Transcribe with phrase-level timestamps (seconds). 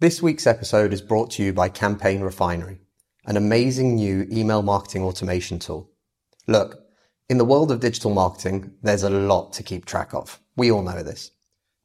[0.00, 2.80] This week's episode is brought to you by Campaign Refinery,
[3.26, 5.90] an amazing new email marketing automation tool.
[6.46, 6.80] Look,
[7.28, 10.40] in the world of digital marketing, there's a lot to keep track of.
[10.56, 11.32] We all know this.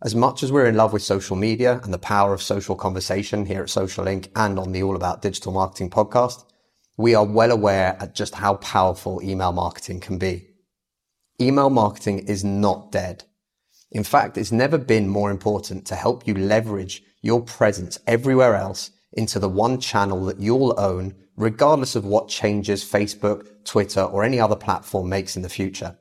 [0.02, 3.46] As much as we're in love with social media and the power of social conversation
[3.46, 6.46] here at Social Link and on the All About Digital Marketing podcast,
[6.96, 10.52] we are well aware at just how powerful email marketing can be.
[11.42, 13.26] Email marketing is not dead.
[13.96, 18.92] In fact, it's never been more important to help you leverage your presence everywhere else
[19.14, 24.38] into the one channel that you'll own, regardless of what changes Facebook, Twitter, or any
[24.38, 25.98] other platform makes in the future.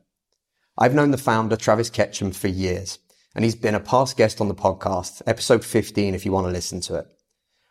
[0.76, 2.98] I've known the founder, Travis Ketchum, for years,
[3.32, 6.52] and he's been a past guest on the podcast, episode 15, if you want to
[6.52, 7.06] listen to it.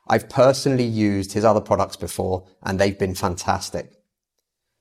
[0.08, 3.92] I've personally used his other products before, and they've been fantastic.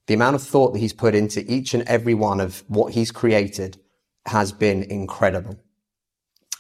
[0.07, 3.11] The amount of thought that he's put into each and every one of what he's
[3.11, 3.81] created
[4.27, 5.59] has been incredible.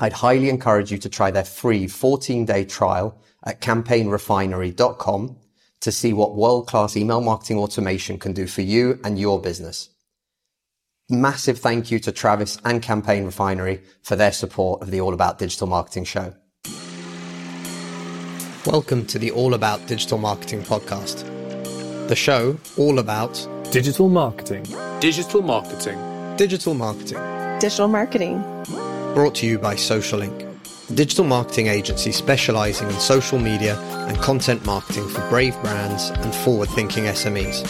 [0.00, 5.36] I'd highly encourage you to try their free 14 day trial at campaignrefinery.com
[5.80, 9.90] to see what world class email marketing automation can do for you and your business.
[11.08, 15.38] Massive thank you to Travis and Campaign Refinery for their support of the All About
[15.38, 16.34] Digital Marketing show.
[18.64, 21.28] Welcome to the All About Digital Marketing podcast.
[22.08, 24.64] The show all about digital marketing.
[25.00, 25.98] Digital marketing.
[26.36, 27.41] Digital marketing.
[27.62, 28.42] Digital marketing
[29.14, 34.66] brought to you by SocialLink, a digital marketing agency specializing in social media and content
[34.66, 37.62] marketing for brave brands and forward-thinking SMEs.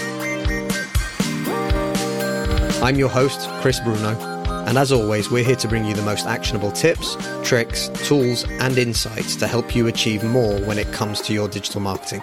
[2.82, 4.18] I'm your host, Chris Bruno,
[4.66, 8.78] and as always, we're here to bring you the most actionable tips, tricks, tools, and
[8.78, 12.22] insights to help you achieve more when it comes to your digital marketing.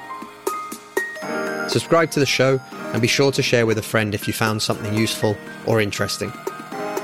[1.67, 2.59] Subscribe to the show
[2.93, 6.33] and be sure to share with a friend if you found something useful or interesting.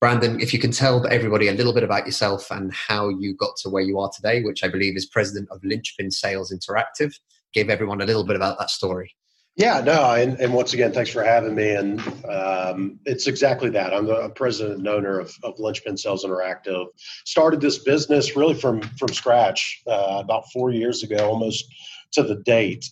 [0.00, 3.54] Brandon, if you can tell everybody a little bit about yourself and how you got
[3.58, 7.12] to where you are today, which I believe is president of Linchpin Sales Interactive,
[7.52, 9.14] give everyone a little bit about that story.
[9.56, 11.72] Yeah, no, and, and once again, thanks for having me.
[11.72, 13.92] And um, it's exactly that.
[13.92, 16.86] I'm the president and owner of, of Linchpin Sales Interactive.
[17.26, 21.66] Started this business really from from scratch uh, about four years ago, almost
[22.12, 22.86] to the date.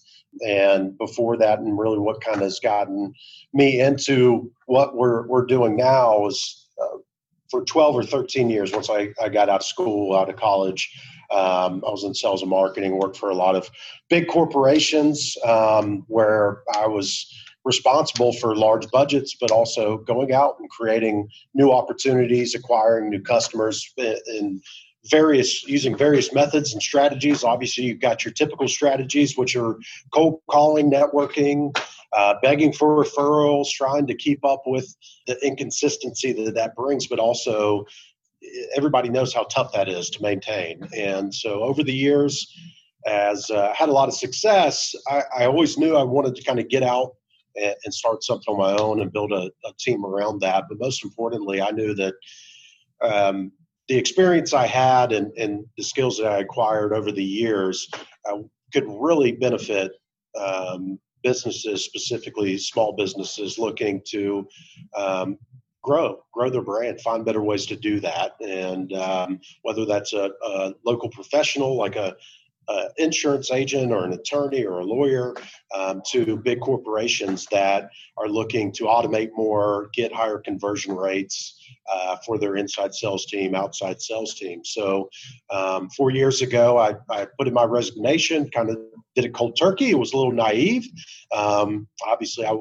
[0.47, 3.15] And before that, and really what kind of has gotten
[3.55, 6.68] me into what we're we're doing now is
[7.51, 10.91] for 12 or 13 years once I, I got out of school, out of college.
[11.31, 13.71] Um, I was in sales and marketing, worked for a lot of
[14.09, 17.33] big corporations um, where I was
[17.65, 23.93] responsible for large budgets, but also going out and creating new opportunities, acquiring new customers
[23.99, 24.63] in
[25.11, 27.45] various using various methods and strategies.
[27.45, 29.77] Obviously, you've got your typical strategies, which are
[30.13, 31.77] cold calling, networking,
[32.13, 34.95] uh, begging for referrals, trying to keep up with
[35.27, 37.85] the inconsistency that that brings, but also
[38.77, 40.81] everybody knows how tough that is to maintain.
[40.97, 42.53] And so over the years,
[43.07, 46.59] as uh, had a lot of success, I, I, always knew I wanted to kind
[46.59, 47.15] of get out
[47.57, 50.65] and, and start something on my own and build a, a, team around that.
[50.69, 52.15] But most importantly, I knew that
[53.01, 53.53] um,
[53.89, 57.89] the experience I had and, and, the skills that I acquired over the years
[58.29, 58.39] uh,
[58.73, 59.93] could really benefit
[60.39, 64.49] um, businesses, specifically small businesses, looking to
[64.97, 65.39] um,
[65.83, 68.33] grow, grow their brand, find better ways to do that.
[68.41, 72.17] And um, whether that's a, a, local professional like a,
[72.69, 75.35] a, insurance agent or an attorney or a lawyer,
[75.75, 81.55] um, to big corporations that are looking to automate more, get higher conversion rates.
[81.91, 84.63] Uh, for their inside sales team, outside sales team.
[84.63, 85.09] So,
[85.49, 88.77] um, four years ago, I, I, put in my resignation, kind of
[89.15, 89.89] did a cold turkey.
[89.89, 90.87] It was a little naive.
[91.35, 92.55] Um, obviously, I,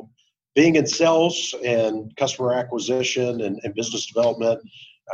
[0.57, 4.59] being in sales and customer acquisition and, and business development,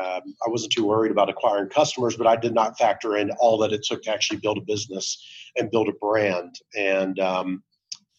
[0.01, 3.57] um, I wasn't too worried about acquiring customers, but I did not factor in all
[3.59, 5.23] that it took to actually build a business
[5.55, 6.55] and build a brand.
[6.77, 7.63] And um,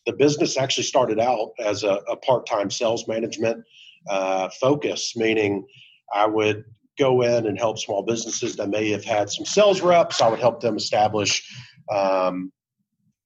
[0.06, 3.64] the business actually started out as a, a part-time sales management
[4.08, 5.66] uh, focus, meaning
[6.14, 6.64] I would
[6.98, 10.20] go in and help small businesses that may have had some sales reps.
[10.20, 11.42] I would help them establish
[11.92, 12.52] um,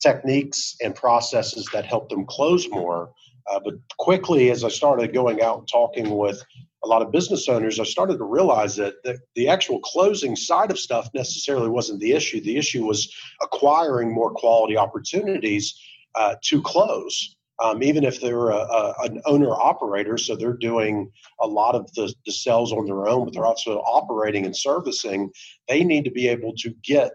[0.00, 3.12] techniques and processes that help them close more.
[3.50, 6.42] Uh, but quickly, as I started going out and talking with
[6.84, 10.70] a lot of business owners, I started to realize that the, the actual closing side
[10.70, 12.40] of stuff necessarily wasn't the issue.
[12.40, 15.78] The issue was acquiring more quality opportunities
[16.14, 17.36] uh, to close.
[17.60, 21.10] Um, even if they're a, a, an owner operator, so they're doing
[21.40, 25.30] a lot of the, the sales on their own, but they're also operating and servicing,
[25.68, 27.10] they need to be able to get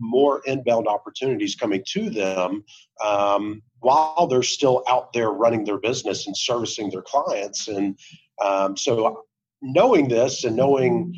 [0.00, 2.64] more inbound opportunities coming to them
[3.04, 7.68] um, while they're still out there running their business and servicing their clients.
[7.68, 7.98] And
[8.42, 9.24] um, so,
[9.60, 11.14] knowing this and knowing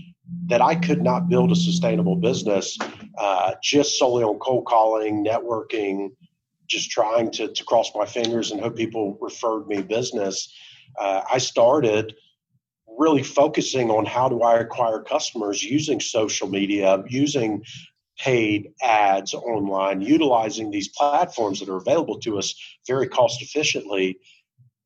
[0.47, 2.77] that I could not build a sustainable business
[3.19, 6.11] uh, just solely on cold calling, networking,
[6.67, 10.53] just trying to, to cross my fingers and hope people referred me business,
[10.99, 12.15] uh, I started
[12.99, 17.63] really focusing on how do I acquire customers using social media, using
[18.19, 22.55] paid ads online, utilizing these platforms that are available to us
[22.87, 24.19] very cost efficiently.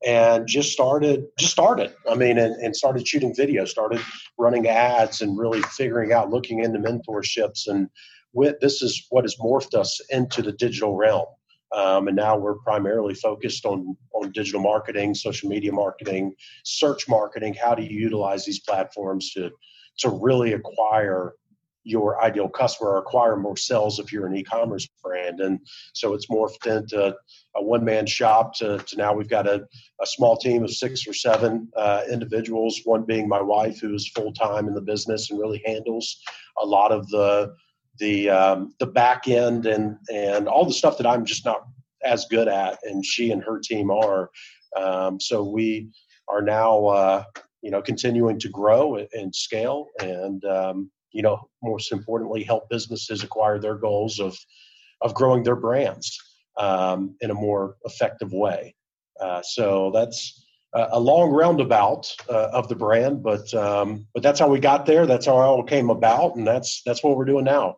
[0.03, 1.93] And just started, just started.
[2.09, 4.01] I mean, and, and started shooting videos, started
[4.35, 7.67] running ads, and really figuring out, looking into mentorships.
[7.67, 7.87] And
[8.33, 11.27] with, this is what has morphed us into the digital realm.
[11.71, 17.53] Um, and now we're primarily focused on on digital marketing, social media marketing, search marketing.
[17.53, 19.51] How do you utilize these platforms to
[19.99, 21.33] to really acquire
[21.83, 25.39] your ideal customer or acquire more sales if you're an e-commerce brand.
[25.39, 25.59] And
[25.93, 27.15] so it's morphed into
[27.55, 29.65] a one-man shop to, to now we've got a,
[30.01, 34.67] a small team of six or seven uh, individuals one being my wife who's full-time
[34.67, 36.17] in the business and really handles
[36.61, 37.53] a lot of the
[37.99, 41.63] the um, the back end and and all the stuff that i'm just not
[42.03, 44.29] as good at and she and her team are.
[44.77, 45.89] Um, so we
[46.27, 47.23] are now uh,
[47.61, 53.23] you know continuing to grow and scale and um, you know, most importantly, help businesses
[53.23, 54.37] acquire their goals of
[55.01, 56.17] of growing their brands
[56.57, 58.75] um, in a more effective way.
[59.19, 64.47] Uh, so that's a long roundabout uh, of the brand, but um, but that's how
[64.47, 65.05] we got there.
[65.05, 67.77] That's how it all came about, and that's that's what we're doing now.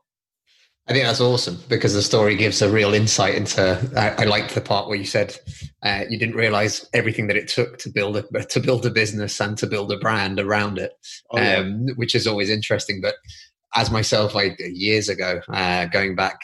[0.88, 3.80] I think that's awesome because the story gives a real insight into.
[3.96, 5.38] I, I liked the part where you said
[5.82, 9.40] uh, you didn't realize everything that it took to build a to build a business
[9.40, 10.92] and to build a brand around it,
[11.32, 11.60] oh, yeah.
[11.60, 13.00] um, which is always interesting.
[13.02, 13.16] But
[13.76, 16.42] as myself, like years ago, uh, going back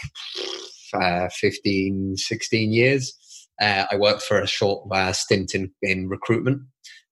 [0.94, 3.14] uh, 15, 16 years,
[3.62, 6.62] uh, I worked for a short uh, stint in, in recruitment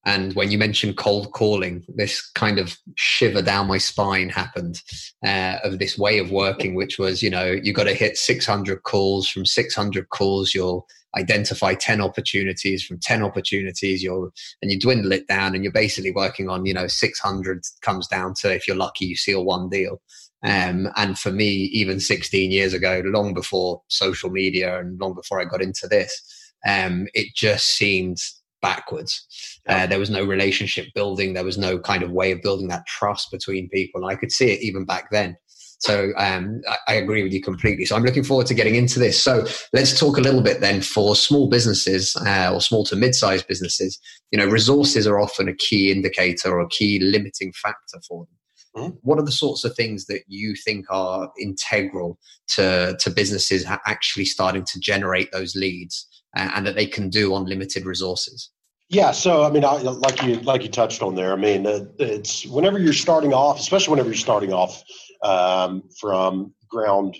[0.07, 4.81] and when you mentioned cold calling, this kind of shiver down my spine happened
[5.25, 8.83] uh, of this way of working, which was, you know, you got to hit 600
[8.83, 9.27] calls.
[9.27, 10.88] From 600 calls, you'll
[11.18, 12.86] identify 10 opportunities.
[12.86, 14.31] From 10 opportunities, you'll,
[14.62, 18.33] and you dwindle it down and you're basically working on, you know, 600 comes down
[18.36, 20.01] to, if you're lucky, you seal one deal.
[20.42, 25.42] Um, and for me, even 16 years ago, long before social media and long before
[25.42, 28.19] I got into this, um, it just seemed
[28.62, 29.25] backwards.
[29.68, 31.33] Uh, there was no relationship building.
[31.33, 34.04] There was no kind of way of building that trust between people.
[34.04, 35.38] And I could see it even back then.
[35.80, 37.86] So um, I, I, agree with you completely.
[37.86, 39.21] So I'm looking forward to getting into this.
[39.21, 43.48] So let's talk a little bit then for small businesses uh, or small to mid-sized
[43.48, 44.00] businesses.
[44.31, 48.83] You know, resources are often a key indicator or a key limiting factor for them.
[48.83, 48.95] Mm-hmm.
[49.01, 52.18] What are the sorts of things that you think are integral
[52.56, 57.45] to, to businesses actually starting to generate those leads and that they can do on
[57.45, 58.51] limited resources?
[58.89, 61.33] Yeah, so I mean, I, like you like you touched on there.
[61.33, 61.65] I mean,
[62.00, 64.81] it's whenever you're starting off, especially whenever you're starting off
[65.24, 67.18] um, from ground,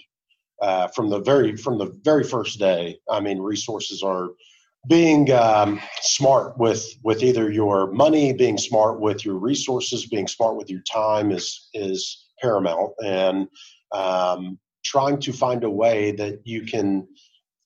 [0.62, 3.00] uh, from the very from the very first day.
[3.10, 4.30] I mean, resources are
[4.88, 10.56] being um, smart with with either your money, being smart with your resources, being smart
[10.56, 13.48] with your time is is paramount, and
[13.92, 17.08] um, trying to find a way that you can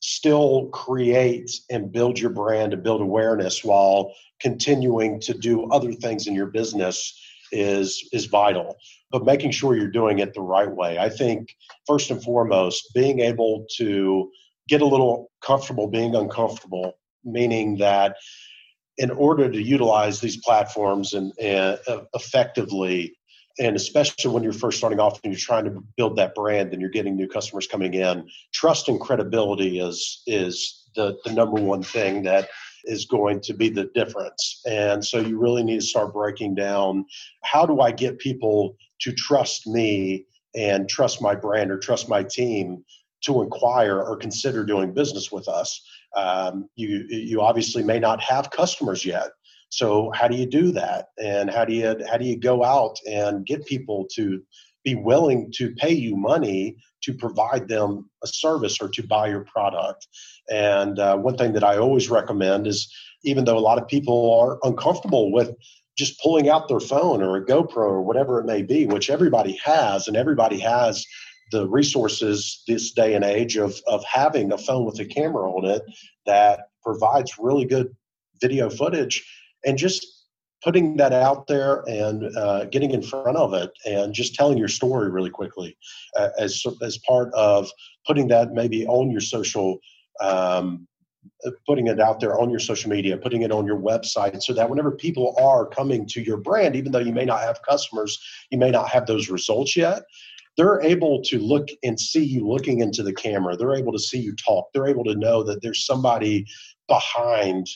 [0.01, 6.27] still create and build your brand and build awareness while continuing to do other things
[6.27, 7.17] in your business
[7.51, 8.77] is is vital.
[9.12, 10.98] But making sure you're doing it the right way.
[10.98, 11.55] I think
[11.86, 14.31] first and foremost being able to
[14.67, 18.15] get a little comfortable being uncomfortable meaning that
[18.98, 23.15] in order to utilize these platforms and, and uh, effectively
[23.60, 26.81] and especially when you're first starting off and you're trying to build that brand and
[26.81, 31.84] you're getting new customers coming in trust and credibility is is the, the number one
[31.84, 32.50] thing that
[32.86, 34.62] is going to be the difference.
[34.67, 37.05] And so you really need to start breaking down
[37.43, 42.24] how do i get people to trust me and trust my brand or trust my
[42.24, 42.84] team
[43.22, 45.81] to inquire or consider doing business with us?
[46.15, 49.29] Um, you you obviously may not have customers yet
[49.72, 51.08] so how do you do that?
[51.18, 54.42] And how do you how do you go out and get people to
[54.84, 59.46] be willing to pay you money to provide them a service or to buy your
[59.46, 60.08] product?
[60.50, 64.38] And uh, one thing that I always recommend is even though a lot of people
[64.42, 65.56] are uncomfortable with
[65.98, 69.58] just pulling out their phone or a GoPro or whatever it may be, which everybody
[69.63, 71.06] has, and everybody has
[71.51, 75.66] the resources this day and age of, of having a phone with a camera on
[75.66, 75.84] it
[76.25, 77.96] that provides really good
[78.42, 79.24] video footage
[79.65, 80.06] and just
[80.63, 84.68] putting that out there and uh, getting in front of it and just telling your
[84.68, 85.75] story really quickly
[86.15, 87.70] uh, as, as part of
[88.06, 89.80] putting that maybe on your social
[90.22, 90.88] um,
[91.68, 94.70] putting it out there on your social media, putting it on your website so that
[94.70, 98.58] whenever people are coming to your brand, even though you may not have customers, you
[98.58, 100.03] may not have those results yet,
[100.58, 103.56] they're able to look and see you looking into the camera.
[103.56, 104.68] They're able to see you talk.
[104.74, 106.46] They're able to know that there's somebody
[106.88, 107.68] behind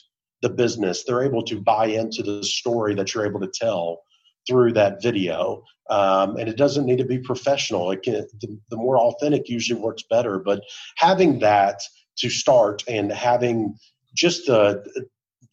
[0.42, 1.04] the business.
[1.04, 4.02] They're able to buy into the story that you're able to tell
[4.48, 5.64] through that video.
[5.90, 7.92] Um, and it doesn't need to be professional.
[7.92, 10.40] It can, the, the more authentic usually works better.
[10.40, 10.62] But
[10.98, 11.82] having that
[12.18, 13.76] to start and having
[14.16, 14.84] just the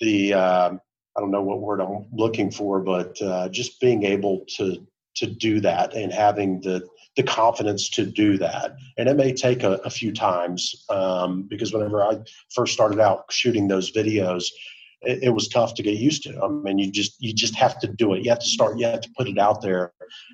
[0.01, 0.71] the uh,
[1.17, 4.87] I don't know what word I'm looking for, but uh, just being able to
[5.17, 6.87] to do that and having the
[7.17, 8.77] the confidence to do that.
[8.97, 12.19] And it may take a, a few times um, because whenever I
[12.55, 14.47] first started out shooting those videos,
[15.03, 16.41] it, it, was tough to get used to.
[16.43, 18.25] I mean, you just you just have to do it.
[18.25, 18.79] You have to start.
[18.79, 19.93] You have to put it out there.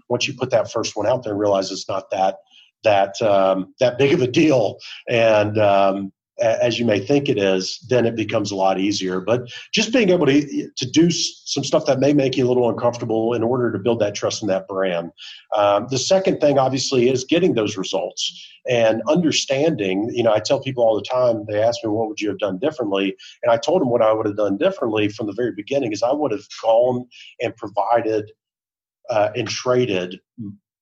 [0.09, 2.37] Once you put that first one out there, realize it's not that
[2.85, 7.85] that um, that big of a deal, and um, as you may think it is,
[7.89, 9.21] then it becomes a lot easier.
[9.21, 12.69] But just being able to, to do some stuff that may make you a little
[12.69, 15.11] uncomfortable in order to build that trust in that brand.
[15.57, 20.11] Um, the second thing, obviously, is getting those results and understanding.
[20.13, 22.39] You know, I tell people all the time, they ask me, what would you have
[22.39, 23.17] done differently?
[23.43, 26.03] And I told them what I would have done differently from the very beginning is
[26.03, 27.07] I would have gone
[27.41, 28.31] and provided
[29.11, 30.21] uh, and traded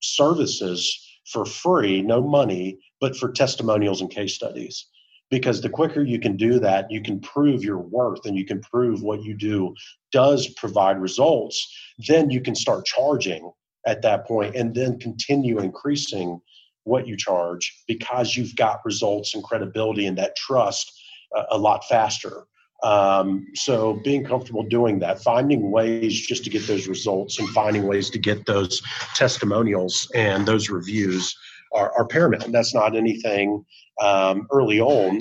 [0.02, 4.86] services for free, no money, but for testimonials and case studies
[5.30, 8.60] because the quicker you can do that, you can prove your worth and you can
[8.60, 9.74] prove what you do
[10.12, 11.74] does provide results.
[12.06, 13.50] Then you can start charging
[13.86, 16.40] at that point and then continue increasing
[16.84, 20.92] what you charge because you've got results and credibility and that trust
[21.36, 22.44] uh, a lot faster.
[22.82, 27.86] Um, so being comfortable doing that, finding ways just to get those results and finding
[27.86, 28.82] ways to get those
[29.14, 31.34] testimonials and those reviews
[31.76, 32.52] are, are paramount.
[32.52, 33.64] That's not anything
[34.00, 35.20] um, early on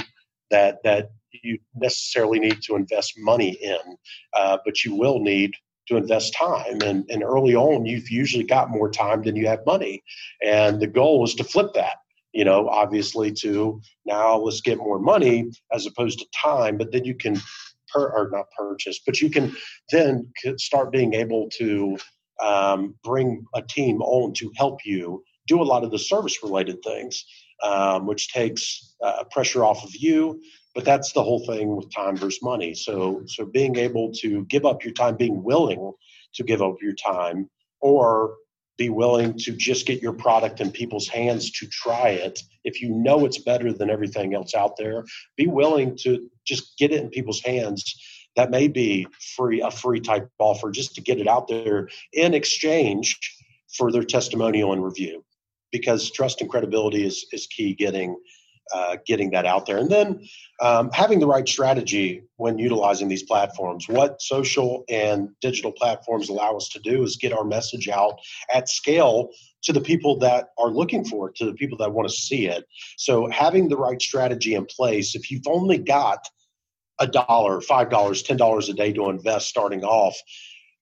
[0.51, 1.11] that that
[1.43, 3.97] you necessarily need to invest money in,
[4.37, 5.51] uh, but you will need
[5.87, 6.81] to invest time.
[6.81, 10.03] And, and early on, you've usually got more time than you have money.
[10.43, 11.97] And the goal is to flip that,
[12.33, 17.05] you know, obviously to now let's get more money as opposed to time, but then
[17.05, 17.39] you can,
[17.93, 19.55] per, or not purchase, but you can
[19.91, 21.97] then start being able to
[22.43, 26.81] um, bring a team on to help you do a lot of the service related
[26.83, 27.25] things
[27.63, 30.41] um, which takes uh, pressure off of you.
[30.73, 32.73] But that's the whole thing with time versus money.
[32.73, 35.93] So, so being able to give up your time, being willing
[36.35, 37.49] to give up your time,
[37.79, 38.35] or
[38.77, 42.41] be willing to just get your product in people's hands to try it.
[42.65, 45.05] If you know it's better than everything else out there,
[45.37, 47.95] be willing to just get it in people's hands.
[48.35, 52.33] That may be free, a free type offer just to get it out there in
[52.33, 53.17] exchange
[53.77, 55.23] for their testimonial and review
[55.77, 58.15] because trust and credibility is is key getting
[58.73, 59.77] uh, getting that out there.
[59.77, 60.27] And then
[60.59, 63.87] um, having the right strategy when utilizing these platforms.
[63.87, 68.19] What social and digital platforms allow us to do is get our message out
[68.51, 69.29] at scale
[69.63, 72.47] to the people that are looking for it to the people that want to see
[72.47, 72.65] it.
[72.97, 76.27] So having the right strategy in place if you've only got
[76.99, 80.15] a dollar five dollars ten dollars a day to invest starting off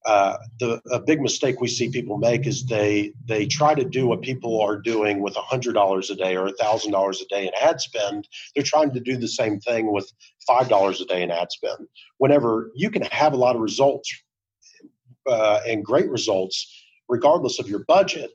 [0.06, 4.06] uh, the a big mistake we see people make is they they try to do
[4.06, 7.52] what people are doing with hundred dollars a day or thousand dollars a day in
[7.62, 8.28] ad spend.
[8.54, 10.12] They're trying to do the same thing with
[10.46, 11.88] five dollars a day in ad spend.
[12.18, 14.14] Whenever you can have a lot of results
[15.26, 18.32] uh, and great results, regardless of your budget,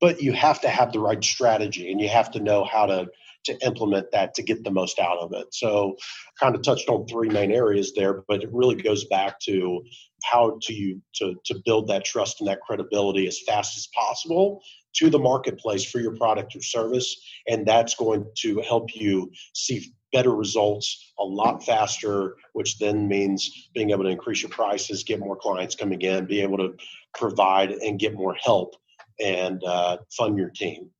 [0.00, 3.06] but you have to have the right strategy and you have to know how to
[3.44, 5.46] to implement that to get the most out of it.
[5.52, 5.96] So,
[6.40, 9.82] kind of touched on three main areas there, but it really goes back to
[10.24, 14.62] how to you to to build that trust and that credibility as fast as possible
[14.94, 17.16] to the marketplace for your product or service,
[17.48, 23.68] and that's going to help you see better results a lot faster, which then means
[23.74, 26.74] being able to increase your prices, get more clients coming in, be able to
[27.14, 28.74] provide and get more help
[29.20, 30.90] and uh, fund your team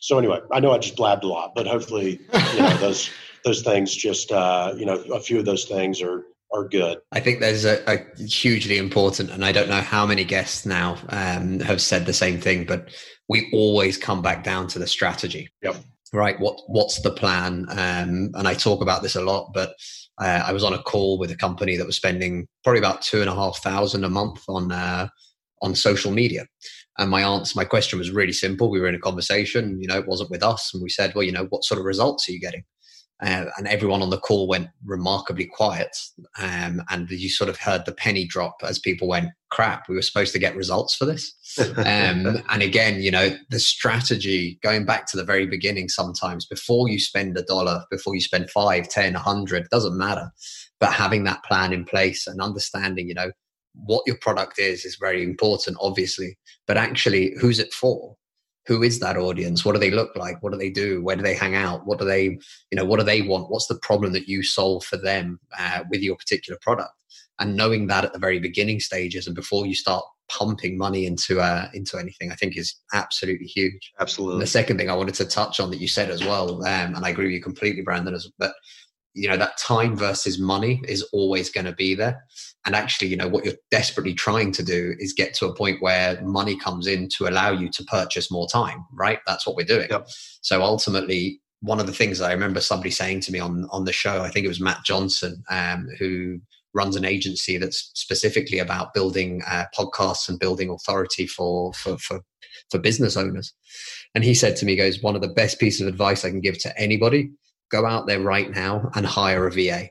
[0.00, 2.20] so anyway, I know I just blabbed a lot, but hopefully,
[2.54, 3.10] you know, those
[3.44, 6.98] those things just uh, you know a few of those things are are good.
[7.12, 10.96] I think there's a, a hugely important, and I don't know how many guests now
[11.10, 12.88] um, have said the same thing, but
[13.28, 15.48] we always come back down to the strategy.
[15.62, 15.76] Yep.
[16.12, 16.40] right?
[16.40, 17.66] What what's the plan?
[17.68, 19.74] Um, and I talk about this a lot, but
[20.18, 23.20] uh, I was on a call with a company that was spending probably about two
[23.20, 25.08] and a half thousand a month on uh,
[25.62, 26.46] on social media.
[27.00, 28.70] And my answer, my question was really simple.
[28.70, 31.24] We were in a conversation, you know, it wasn't with us, and we said, well,
[31.24, 32.62] you know, what sort of results are you getting?
[33.22, 35.96] Uh, and everyone on the call went remarkably quiet.
[36.38, 40.02] Um, and you sort of heard the penny drop as people went, crap, we were
[40.02, 41.34] supposed to get results for this.
[41.78, 46.88] um, and again, you know, the strategy going back to the very beginning sometimes before
[46.88, 50.30] you spend a dollar, before you spend five, ten, a hundred, doesn't matter.
[50.78, 53.32] But having that plan in place and understanding, you know,
[53.74, 58.16] what your product is is very important, obviously, but actually, who's it for?
[58.66, 59.64] who is that audience?
[59.64, 60.42] What do they look like?
[60.42, 61.02] What do they do?
[61.02, 61.86] Where do they hang out?
[61.86, 63.50] What do they you know what do they want?
[63.50, 66.92] What's the problem that you solve for them uh, with your particular product?
[67.38, 71.40] And knowing that at the very beginning stages and before you start pumping money into
[71.40, 73.92] uh, into anything i think is absolutely huge.
[73.98, 76.64] Absolutely and the second thing i wanted to touch on that you said as well
[76.64, 78.52] um, and i agree with you completely brandon is that
[79.12, 82.24] you know that time versus money is always going to be there
[82.66, 85.80] and actually you know what you're desperately trying to do is get to a point
[85.80, 89.64] where money comes in to allow you to purchase more time right that's what we're
[89.64, 90.06] doing yep.
[90.42, 93.92] so ultimately one of the things i remember somebody saying to me on on the
[93.92, 96.38] show i think it was matt johnson um, who
[96.72, 102.20] runs an agency that's specifically about building uh, podcasts and building authority for, for for
[102.70, 103.52] for business owners
[104.14, 106.40] and he said to me goes one of the best pieces of advice i can
[106.40, 107.30] give to anybody
[107.70, 109.88] go out there right now and hire a VA.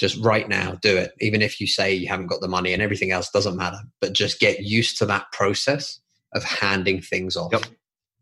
[0.00, 1.12] Just right now, do it.
[1.20, 4.12] Even if you say you haven't got the money and everything else doesn't matter, but
[4.12, 6.00] just get used to that process
[6.34, 7.52] of handing things off.
[7.52, 7.64] Yep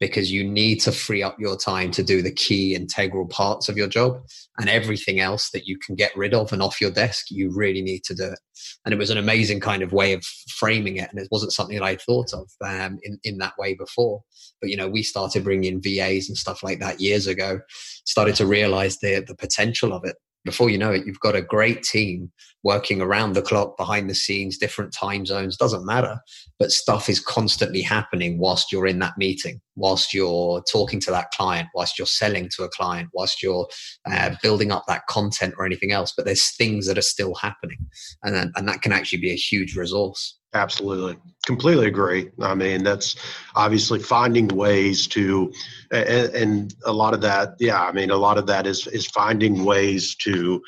[0.03, 3.77] because you need to free up your time to do the key integral parts of
[3.77, 4.21] your job
[4.59, 7.81] and everything else that you can get rid of and off your desk you really
[7.81, 8.41] need to do it
[8.85, 10.25] and it was an amazing kind of way of
[10.57, 13.75] framing it and it wasn't something that i thought of um, in, in that way
[13.75, 14.21] before
[14.61, 17.61] but you know we started bringing vas and stuff like that years ago
[18.05, 21.43] started to realize the, the potential of it before you know it, you've got a
[21.43, 22.31] great team
[22.65, 26.19] working around the clock, behind the scenes, different time zones, doesn't matter.
[26.59, 31.31] But stuff is constantly happening whilst you're in that meeting, whilst you're talking to that
[31.33, 33.69] client, whilst you're selling to a client, whilst you're
[34.11, 36.13] uh, building up that content or anything else.
[36.17, 37.79] But there's things that are still happening.
[38.23, 40.39] And, and that can actually be a huge resource.
[40.55, 41.17] Absolutely.
[41.47, 42.31] Completely agree.
[42.41, 43.17] I mean, that's
[43.55, 45.53] obviously finding ways to,
[45.91, 49.07] and, and, a lot of that, yeah, I mean, a lot of that is, is
[49.07, 50.63] finding ways to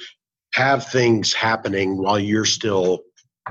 [0.55, 3.01] have things happening while you're still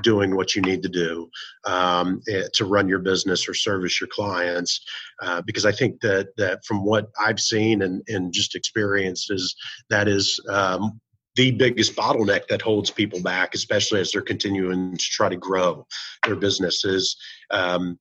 [0.02, 1.28] doing what you need to do
[1.66, 4.80] um, eh, to run your business or service your clients.
[5.22, 9.54] Uh, because I think that, that from what I've seen and, and just experienced is
[9.90, 11.00] that is um,
[11.36, 15.86] the biggest bottleneck that holds people back, especially as they're continuing to try to grow
[16.24, 17.16] their businesses.
[17.50, 17.98] Um,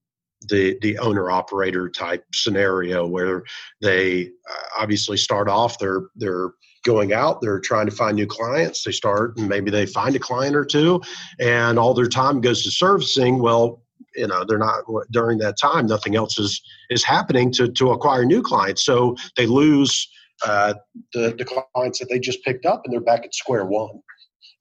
[0.50, 3.44] the the owner operator type scenario where
[3.82, 6.52] they uh, obviously start off they're they're
[6.84, 10.20] going out they're trying to find new clients they start and maybe they find a
[10.20, 11.02] client or two
[11.40, 13.82] and all their time goes to servicing well
[14.16, 18.26] you know they're not during that time nothing else is is happening to to acquire
[18.26, 20.10] new clients so they lose
[20.46, 20.74] uh,
[21.14, 24.02] the, the clients that they just picked up and they're back at square one.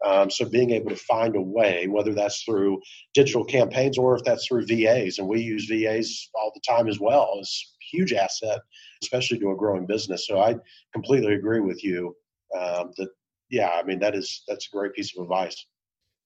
[0.05, 2.81] Um, so being able to find a way, whether that's through
[3.15, 6.99] digital campaigns or if that's through VAs, and we use VAs all the time as
[6.99, 8.61] well, is huge asset,
[9.03, 10.27] especially to a growing business.
[10.27, 10.57] So I
[10.93, 12.17] completely agree with you
[12.59, 13.09] um, that
[13.51, 15.67] yeah, I mean that is that's a great piece of advice.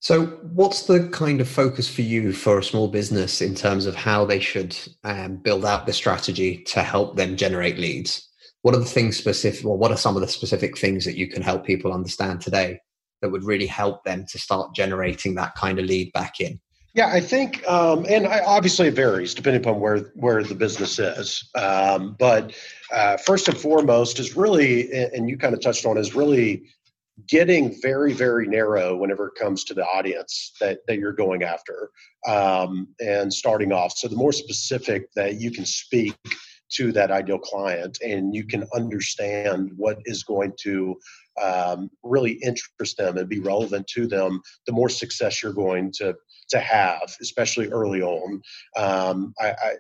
[0.01, 3.95] So, what's the kind of focus for you for a small business in terms of
[3.95, 8.26] how they should um, build out the strategy to help them generate leads?
[8.67, 11.29] What are the things specific or what are some of the specific things that you
[11.29, 12.81] can help people understand today
[13.23, 16.59] that would really help them to start generating that kind of lead back in
[16.93, 20.99] yeah, I think, um, and I, obviously it varies depending upon where where the business
[20.99, 21.47] is.
[21.55, 22.55] Um, but
[22.91, 26.63] uh, first and foremost is really, and you kind of touched on, is really
[27.29, 31.91] getting very very narrow whenever it comes to the audience that that you're going after,
[32.27, 33.93] um, and starting off.
[33.93, 36.17] So the more specific that you can speak
[36.73, 40.97] to that ideal client and you can understand what is going to
[41.41, 46.15] um, really interest them and be relevant to them the more success you're going to
[46.49, 48.41] to have especially early on.
[48.77, 49.75] Um, I,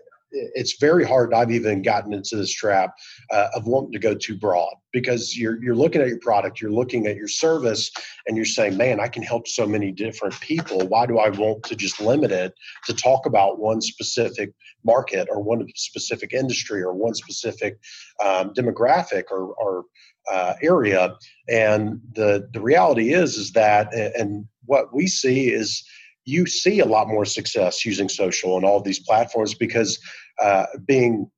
[0.54, 1.32] it's very hard.
[1.32, 2.94] I've even gotten into this trap
[3.30, 6.72] uh, of wanting to go too broad because you're you're looking at your product, you're
[6.72, 7.90] looking at your service,
[8.26, 10.86] and you're saying, "Man, I can help so many different people.
[10.88, 12.54] Why do I want to just limit it
[12.86, 14.52] to talk about one specific
[14.84, 17.78] market or one specific industry or one specific
[18.24, 19.84] um, demographic or, or
[20.30, 21.14] uh, area?"
[21.48, 25.84] And the the reality is is that, and what we see is
[26.26, 29.98] you see a lot more success using social and all these platforms because
[30.42, 31.30] uh, being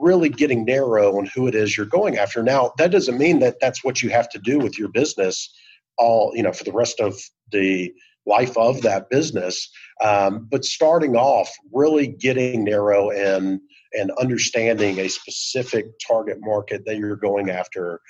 [0.00, 2.42] really getting narrow on who it is you're going after.
[2.42, 5.52] Now, that doesn't mean that that's what you have to do with your business
[5.98, 7.18] all, you know, for the rest of
[7.52, 7.92] the
[8.26, 9.70] life of that business.
[10.02, 13.60] Um, but starting off, really getting narrow and
[13.92, 18.00] and understanding a specific target market that you're going after.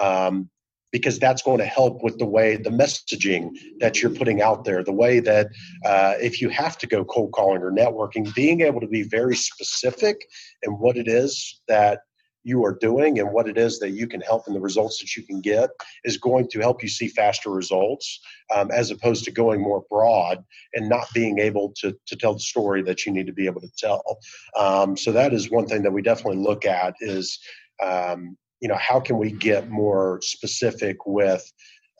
[0.00, 0.50] Um,
[0.92, 3.50] because that's going to help with the way the messaging
[3.80, 5.48] that you're putting out there the way that
[5.84, 9.34] uh, if you have to go cold calling or networking being able to be very
[9.34, 10.28] specific
[10.62, 12.00] in what it is that
[12.44, 15.16] you are doing and what it is that you can help and the results that
[15.16, 15.70] you can get
[16.04, 18.20] is going to help you see faster results
[18.54, 20.42] um, as opposed to going more broad
[20.74, 23.60] and not being able to, to tell the story that you need to be able
[23.60, 24.18] to tell.
[24.58, 27.38] Um, so that is one thing that we definitely look at is
[27.82, 31.52] um, you know how can we get more specific with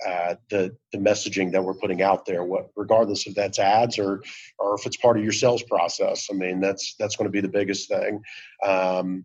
[0.07, 4.23] uh, the the messaging that we're putting out there, what regardless if that's ads or
[4.59, 6.29] or if it's part of your sales process.
[6.31, 8.23] I mean, that's that's going to be the biggest thing.
[8.65, 9.25] Um,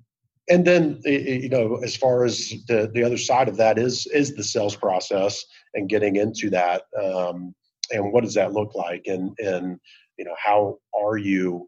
[0.50, 4.36] and then you know as far as the the other side of that is is
[4.36, 7.54] the sales process and getting into that um,
[7.92, 9.80] and what does that look like and and
[10.18, 11.68] you know how are you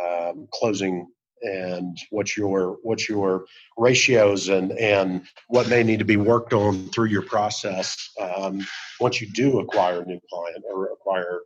[0.00, 1.06] um, closing
[1.42, 3.46] and what's your what's your
[3.78, 8.66] ratios and and what may need to be worked on through your process um,
[9.00, 11.40] once you do acquire a new client or acquire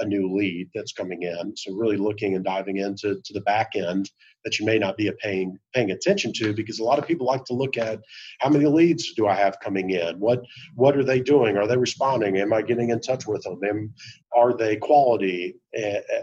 [0.00, 1.56] a new lead that's coming in.
[1.56, 4.10] So really looking and diving into to the back end
[4.44, 7.44] that you may not be paying paying attention to because a lot of people like
[7.46, 8.00] to look at
[8.40, 10.18] how many leads do I have coming in?
[10.18, 10.42] What
[10.74, 11.56] what are they doing?
[11.56, 12.38] Are they responding?
[12.38, 13.58] Am I getting in touch with them?
[13.68, 13.94] Am,
[14.36, 15.56] are they quality?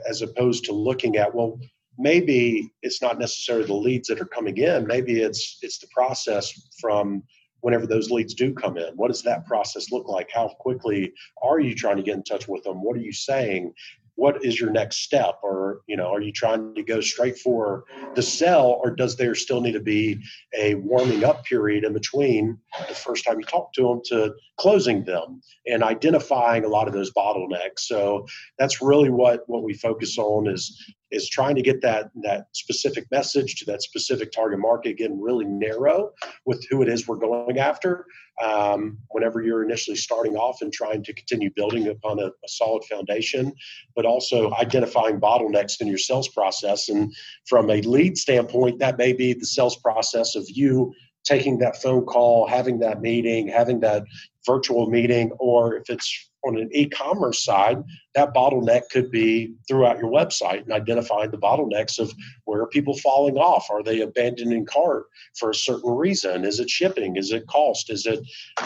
[0.10, 1.60] As opposed to looking at well
[1.98, 6.52] maybe it's not necessarily the leads that are coming in maybe it's it's the process
[6.80, 7.24] from
[7.64, 8.94] whenever those leads do come in?
[8.96, 10.30] What does that process look like?
[10.32, 12.84] How quickly are you trying to get in touch with them?
[12.84, 13.74] What are you saying?
[14.16, 15.40] What is your next step?
[15.42, 19.34] Or, you know, are you trying to go straight for the sell or does there
[19.34, 20.22] still need to be
[20.56, 25.06] a warming up period in between the first time you talk to them to closing
[25.06, 27.80] them and identifying a lot of those bottlenecks?
[27.80, 28.28] So
[28.60, 33.06] that's really what what we focus on is is trying to get that that specific
[33.12, 36.12] message to that specific target market getting really narrow
[36.46, 38.06] with who it is we're going after
[38.42, 42.84] um, whenever you're initially starting off and trying to continue building upon a, a, solid
[42.86, 43.54] foundation
[43.96, 46.90] but also identifying bottlenecks in your sales process.
[46.90, 47.14] And
[47.46, 50.94] from a lead standpoint that may be the sales process of you
[51.24, 54.04] taking that phone call having that meeting having that
[54.46, 57.84] virtual meeting or if it's on an e-commerce side,
[58.16, 62.14] that bottleneck could be throughout your website and identifying the bottlenecks of
[62.46, 63.68] where are people falling off?
[63.72, 65.06] Are they abandoning cart
[65.38, 66.44] for a certain reason?
[66.44, 67.16] Is it shipping?
[67.16, 67.90] Is it cost?
[67.90, 68.20] Is it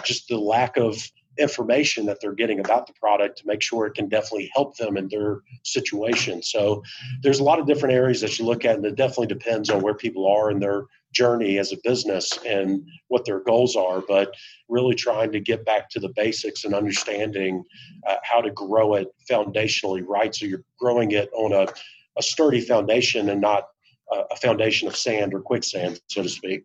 [0.04, 0.98] just the lack of
[1.38, 4.98] information that they're getting about the product to make sure it can definitely help them
[4.98, 6.42] in their situation.
[6.42, 6.82] So
[7.22, 9.82] there's a lot of different areas that you look at, and it definitely depends on
[9.82, 14.34] where people are in their journey as a business and what their goals are, but
[14.70, 17.64] really trying to get back to the basics and understanding
[18.08, 20.34] uh, how to grow it foundationally right.
[20.34, 21.72] So you're growing it on a,
[22.18, 23.68] a sturdy foundation and not
[24.12, 26.64] a, foundation of sand or quicksand, so to speak.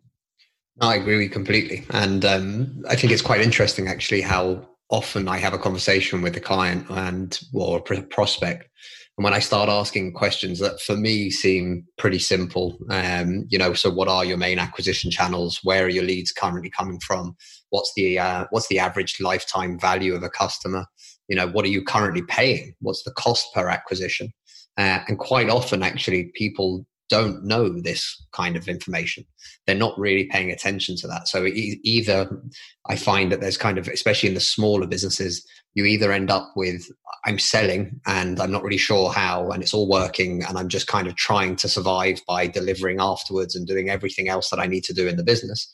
[0.81, 1.85] I agree with you completely.
[1.91, 6.35] And um, I think it's quite interesting actually how often I have a conversation with
[6.35, 8.69] a client and or a prospect
[9.17, 13.73] and when I start asking questions that for me seem pretty simple, um, you know,
[13.73, 15.59] so what are your main acquisition channels?
[15.61, 17.35] Where are your leads currently coming from?
[17.69, 20.87] What's the uh, what's the average lifetime value of a customer?
[21.27, 22.73] You know, what are you currently paying?
[22.79, 24.33] What's the cost per acquisition?
[24.77, 29.25] Uh, and quite often, actually, people don't know this kind of information.
[29.65, 31.27] They're not really paying attention to that.
[31.27, 32.41] So either
[32.87, 36.51] I find that there's kind of, especially in the smaller businesses, you either end up
[36.55, 36.85] with
[37.25, 40.87] I'm selling and I'm not really sure how, and it's all working, and I'm just
[40.87, 44.83] kind of trying to survive by delivering afterwards and doing everything else that I need
[44.85, 45.73] to do in the business.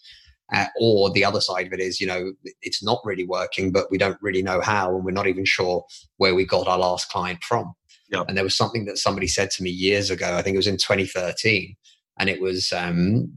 [0.53, 3.91] Uh, or the other side of it is, you know, it's not really working, but
[3.91, 5.83] we don't really know how, and we're not even sure
[6.17, 7.73] where we got our last client from.
[8.11, 8.25] Yep.
[8.27, 10.35] And there was something that somebody said to me years ago.
[10.35, 11.75] I think it was in 2013,
[12.19, 13.31] and it was um,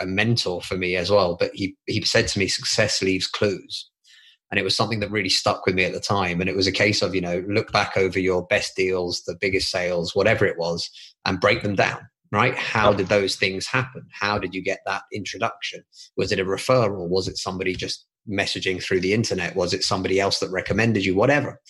[0.00, 1.36] a mentor for me as well.
[1.38, 3.90] But he he said to me, "Success leaves clues."
[4.50, 6.66] and it was something that really stuck with me at the time and it was
[6.66, 10.44] a case of you know look back over your best deals the biggest sales whatever
[10.44, 10.90] it was
[11.24, 11.98] and break them down
[12.32, 15.82] right how did those things happen how did you get that introduction
[16.16, 20.18] was it a referral was it somebody just messaging through the internet was it somebody
[20.18, 21.60] else that recommended you whatever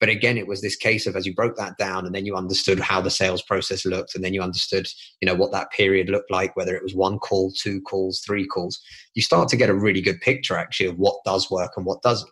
[0.00, 2.36] but again it was this case of as you broke that down and then you
[2.36, 4.86] understood how the sales process looked and then you understood
[5.20, 8.46] you know what that period looked like whether it was one call two calls three
[8.46, 8.80] calls
[9.16, 12.02] you start to get a really good picture actually of what does work and what
[12.02, 12.30] doesn't.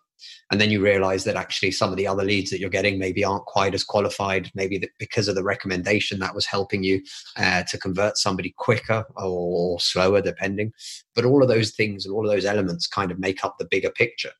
[0.50, 3.24] And then you realize that actually some of the other leads that you're getting maybe
[3.24, 7.03] aren't quite as qualified maybe that because of the recommendation that was helping you
[7.37, 10.72] uh, to convert somebody quicker or slower depending.
[11.14, 13.66] But all of those things and all of those elements kind of make up the
[13.70, 14.33] bigger picture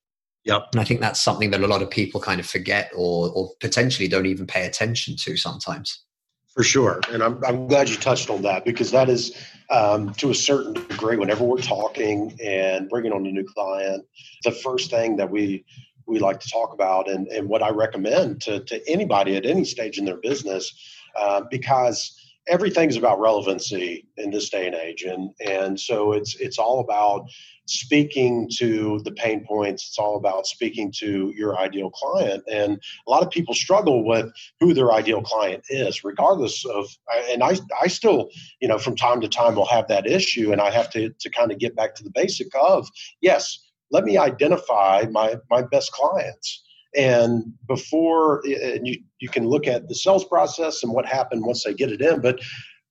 [0.45, 0.69] Yep.
[0.73, 3.51] And I think that's something that a lot of people kind of forget or, or
[3.61, 6.05] potentially don't even pay attention to sometimes.
[6.55, 7.01] For sure.
[7.11, 9.37] And I'm, I'm glad you touched on that because that is,
[9.71, 14.05] um, to a certain degree, whenever we're talking and bringing on a new client,
[14.45, 15.65] the first thing that we
[16.07, 19.65] we like to talk about and, and what I recommend to, to anybody at any
[19.65, 20.73] stage in their business,
[21.19, 22.15] uh, because
[22.47, 25.03] everything's about relevancy in this day and age.
[25.03, 27.27] And, and so it's, it's all about
[27.67, 29.87] speaking to the pain points.
[29.89, 32.45] It's all about speaking to your ideal client.
[32.51, 34.31] And a lot of people struggle with
[34.61, 36.87] who their ideal client is, regardless of,
[37.31, 38.29] and I, I still,
[38.61, 41.31] you know, from time to time will have that issue and I have to, to
[41.31, 42.87] kind of get back to the basic of,
[43.21, 43.59] yes,
[43.91, 46.64] let me identify my, my best clients.
[46.97, 51.65] And before, and you, you can look at the sales process and what happened once
[51.65, 52.41] they get it in, but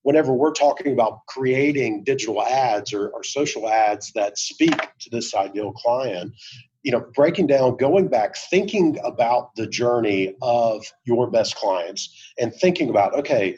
[0.03, 5.33] whenever we're talking about creating digital ads or, or, social ads that speak to this
[5.33, 6.33] ideal client
[6.83, 12.53] you know breaking down going back thinking about the journey of your best clients and
[12.53, 13.57] thinking about okay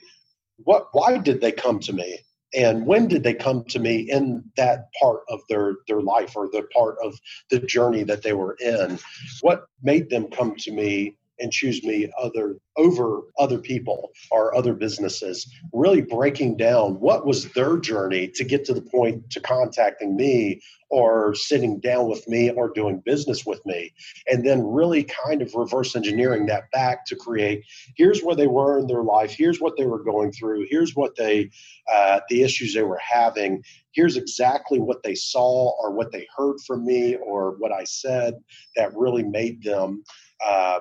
[0.58, 2.20] what why did they come to me
[2.54, 6.48] and when did they come to me in that part of their their life or
[6.48, 9.00] the part of the journey that they were in?
[9.42, 14.74] What made them come to me and choose me other over other people or other
[14.74, 20.16] businesses really breaking down what was their journey to get to the point to contacting
[20.16, 23.92] me or sitting down with me or doing business with me
[24.28, 27.64] and then really kind of reverse engineering that back to create
[27.96, 31.16] here's where they were in their life here's what they were going through here's what
[31.16, 31.50] they
[31.92, 36.58] uh, the issues they were having here's exactly what they saw or what they heard
[36.68, 38.36] from me or what i said
[38.76, 40.04] that really made them
[40.46, 40.80] uh,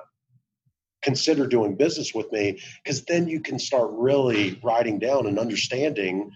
[1.05, 6.31] consider doing business with me because then you can start really writing down and understanding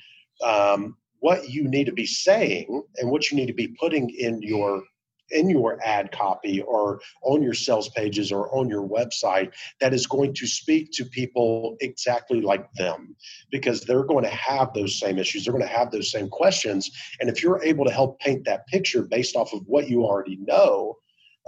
[0.46, 4.42] um, what you need to be saying and what you need to be putting in
[4.44, 4.84] your
[5.32, 10.08] in your ad copy or on your sales pages or on your website that is
[10.08, 13.16] going to speak to people exactly like them
[13.52, 16.90] because they're going to have those same issues they're going to have those same questions.
[17.20, 20.38] And if you're able to help paint that picture based off of what you already
[20.38, 20.98] know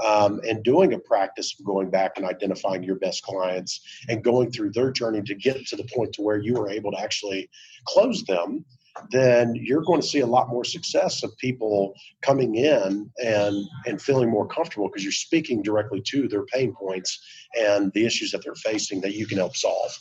[0.05, 4.51] um, and doing a practice of going back and identifying your best clients and going
[4.51, 7.49] through their journey to get to the point to where you were able to actually
[7.85, 8.65] close them
[9.09, 14.01] then you're going to see a lot more success of people coming in and and
[14.01, 17.19] feeling more comfortable because you're speaking directly to their pain points
[17.59, 19.97] and the issues that they're facing that you can help solve.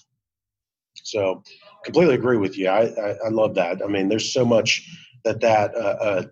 [1.02, 1.42] So
[1.84, 2.68] completely agree with you.
[2.68, 3.82] I i, I love that.
[3.82, 4.88] I mean there's so much
[5.24, 6.22] that that uh, uh,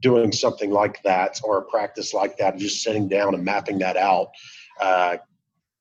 [0.00, 3.96] doing something like that or a practice like that, just sitting down and mapping that
[3.96, 4.28] out
[4.80, 5.16] uh,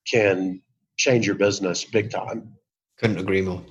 [0.09, 0.61] can
[0.97, 2.53] change your business big time.
[2.99, 3.63] Couldn't agree more.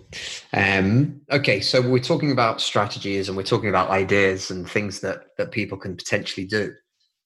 [0.52, 5.36] Um, okay, so we're talking about strategies and we're talking about ideas and things that
[5.36, 6.72] that people can potentially do.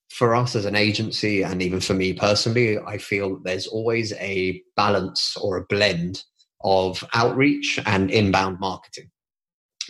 [0.09, 4.61] For us as an agency, and even for me personally, I feel there's always a
[4.76, 6.24] balance or a blend
[6.62, 9.11] of outreach and inbound marketing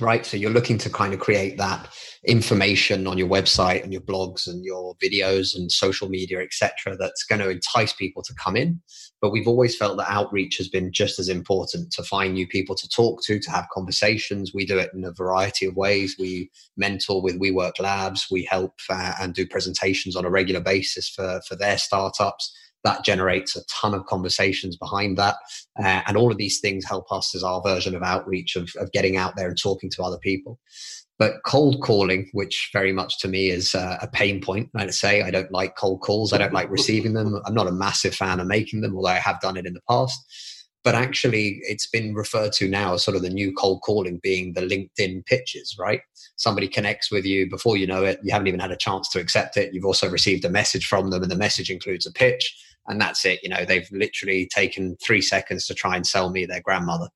[0.00, 0.24] right?
[0.24, 1.88] So you're looking to kind of create that
[2.26, 6.96] information on your website and your blogs and your videos and social media, etc.
[6.98, 8.80] That's going to entice people to come in.
[9.20, 12.74] But we've always felt that outreach has been just as important to find new people
[12.74, 14.52] to talk to, to have conversations.
[14.54, 16.16] We do it in a variety of ways.
[16.18, 18.26] We mentor with WeWork Labs.
[18.30, 22.52] We help uh, and do presentations on a regular basis for for their startups
[22.84, 25.36] that generates a ton of conversations behind that.
[25.82, 28.90] Uh, and all of these things help us as our version of outreach of, of
[28.92, 30.58] getting out there and talking to other people.
[31.18, 35.20] But cold calling, which very much to me is uh, a pain point, I'd say,
[35.20, 36.32] I don't like cold calls.
[36.32, 37.38] I don't like receiving them.
[37.44, 39.82] I'm not a massive fan of making them, although I have done it in the
[39.86, 40.18] past.
[40.82, 44.54] But actually, it's been referred to now as sort of the new cold calling being
[44.54, 46.00] the LinkedIn pitches, right?
[46.36, 48.18] Somebody connects with you before you know it.
[48.22, 49.74] You haven't even had a chance to accept it.
[49.74, 53.24] You've also received a message from them, and the message includes a pitch and that's
[53.24, 53.40] it.
[53.42, 57.08] You know, they've literally taken three seconds to try and sell me their grandmother.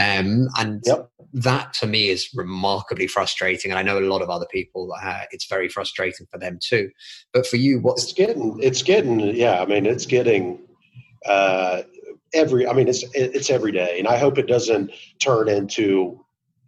[0.00, 1.08] Um, and yep.
[1.32, 3.70] that to me is remarkably frustrating.
[3.70, 6.90] And I know a lot of other people, uh, it's very frustrating for them too.
[7.32, 10.58] But for you, what's it's getting, it's getting, yeah, I mean, it's getting,
[11.26, 11.82] uh,
[12.34, 13.98] every, I mean, it's, it's every day.
[13.98, 16.24] And I hope it doesn't turn into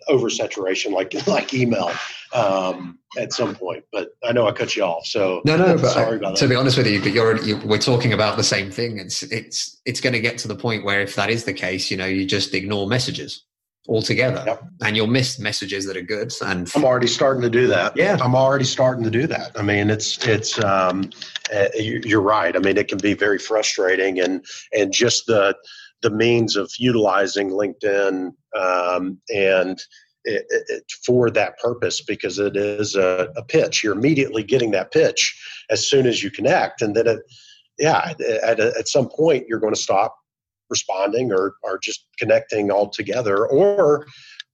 [0.09, 1.91] oversaturation like, like email
[2.33, 3.85] um, at some point.
[3.93, 5.77] But I know I cut you off, so no, no.
[5.77, 6.39] But sorry about I, that.
[6.39, 8.99] To be honest with you, but you're you, we're talking about the same thing.
[8.99, 11.91] It's it's it's going to get to the point where if that is the case,
[11.91, 13.45] you know, you just ignore messages.
[13.89, 14.63] altogether yep.
[14.83, 18.17] and you'll miss messages that are good and i'm already starting to do that yeah
[18.23, 21.11] i'm already starting to do that i mean it's it's um
[21.53, 25.53] uh, you're right i mean it can be very frustrating and and just the
[26.03, 29.83] the means of utilizing linkedin um, and
[30.25, 34.93] it, it, for that purpose because it is a, a, pitch you're immediately getting that
[34.93, 35.37] pitch
[35.69, 37.21] as soon as you connect and then it
[37.79, 38.13] yeah
[38.45, 40.17] at, at some point you're going to stop
[40.73, 43.47] responding or, or just connecting all together.
[43.47, 44.07] Or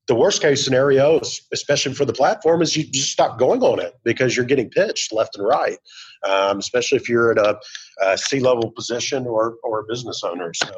[0.08, 1.20] the worst case scenario,
[1.52, 5.12] especially for the platform, is you just stop going on it because you're getting pitched
[5.12, 5.78] left and right,
[6.26, 7.54] um, especially if you're in a,
[8.02, 10.52] a C level position or, or a business owner.
[10.54, 10.74] So,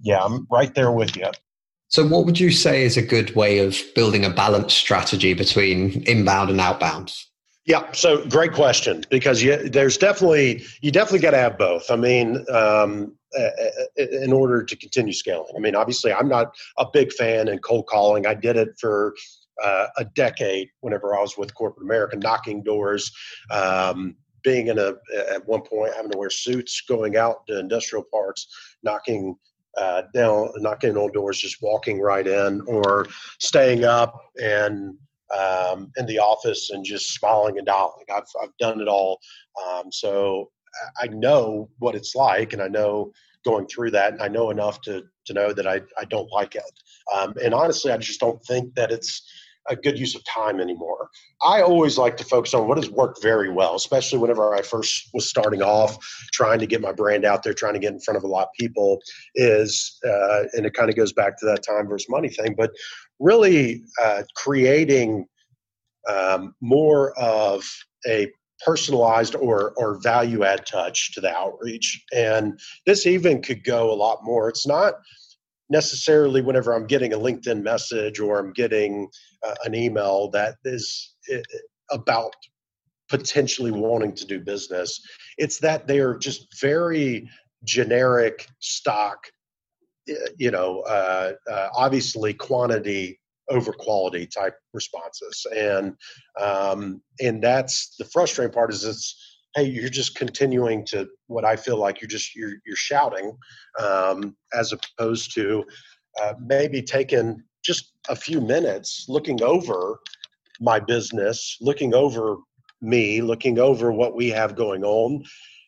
[0.00, 1.30] yeah, I'm right there with you.
[1.88, 6.02] So, what would you say is a good way of building a balanced strategy between
[6.06, 7.14] inbound and outbound?
[7.66, 11.90] Yeah, so great question because you, there's definitely you definitely got to have both.
[11.90, 13.16] I mean, um,
[13.96, 15.52] in order to continue scaling.
[15.56, 18.26] I mean, obviously, I'm not a big fan in cold calling.
[18.26, 19.14] I did it for
[19.62, 23.10] uh, a decade whenever I was with corporate America, knocking doors.
[23.50, 24.92] Um, being in a
[25.30, 28.46] at one point having to wear suits, going out to industrial parks,
[28.82, 29.36] knocking
[29.78, 33.06] uh, down, knocking on doors, just walking right in, or
[33.38, 34.96] staying up and
[35.36, 38.04] um, in the office and just smiling and dialing.
[38.14, 39.20] I've, I've done it all.
[39.64, 40.50] Um, so
[41.00, 43.12] I know what it's like and I know
[43.44, 46.54] going through that and I know enough to, to know that I, I don't like
[46.54, 46.62] it.
[47.14, 49.22] Um, and honestly, I just don't think that it's
[49.68, 51.08] a good use of time anymore.
[51.42, 55.08] I always like to focus on what has worked very well, especially whenever I first
[55.14, 55.96] was starting off,
[56.32, 58.42] trying to get my brand out there, trying to get in front of a lot
[58.42, 59.00] of people.
[59.34, 62.72] Is uh, and it kind of goes back to that time versus money thing, but
[63.20, 65.26] really uh, creating
[66.08, 67.64] um, more of
[68.06, 68.30] a
[68.64, 72.02] personalized or or value add touch to the outreach.
[72.12, 74.48] And this even could go a lot more.
[74.48, 74.94] It's not
[75.70, 79.08] necessarily whenever i'm getting a linkedin message or i'm getting
[79.42, 81.40] uh, an email that is eh,
[81.90, 82.34] about
[83.08, 85.00] potentially wanting to do business.
[85.38, 87.28] It's that they're just very
[87.64, 89.18] generic stock
[90.38, 95.46] you know uh, uh, obviously quantity over quality type responses.
[95.54, 95.94] And
[96.40, 101.54] um, and that's the frustrating part is it's hey you're just continuing to what i
[101.54, 103.36] feel like you're just you're, you're shouting
[103.78, 105.64] um, as opposed to
[106.20, 110.00] uh, maybe taking just a few minutes looking over
[110.60, 112.36] my business looking over
[112.82, 115.22] me looking over what we have going on